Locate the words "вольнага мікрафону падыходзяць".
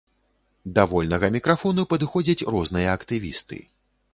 0.93-2.47